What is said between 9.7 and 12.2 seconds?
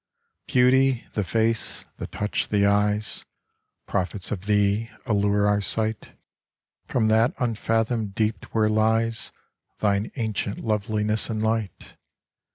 Thine ancient loveliness and light.